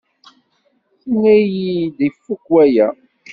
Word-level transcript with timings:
Tenna-iyi-d 1.01 1.97
ifuk 2.07 2.43
waya. 2.53 2.87